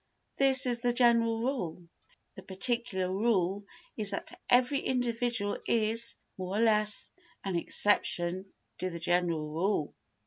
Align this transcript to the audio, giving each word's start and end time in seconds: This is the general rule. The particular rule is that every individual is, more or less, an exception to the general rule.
This 0.37 0.65
is 0.65 0.81
the 0.81 0.93
general 0.93 1.41
rule. 1.43 1.87
The 2.33 2.41
particular 2.41 3.07
rule 3.07 3.63
is 3.95 4.09
that 4.09 4.35
every 4.49 4.79
individual 4.79 5.59
is, 5.67 6.15
more 6.39 6.57
or 6.57 6.61
less, 6.63 7.11
an 7.43 7.55
exception 7.55 8.51
to 8.79 8.89
the 8.89 8.97
general 8.97 9.51
rule. 9.51 9.93